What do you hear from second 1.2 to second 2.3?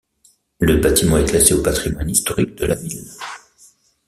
classé au patrimoine